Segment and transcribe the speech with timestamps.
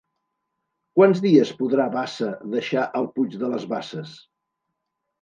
[0.99, 4.21] Quants dies podrà Bassa deixar el Puig de les Basses?